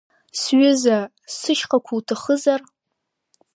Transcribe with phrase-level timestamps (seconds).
[0.39, 0.97] Сҩыза,
[1.37, 2.61] сышьхақәа уҭахызар…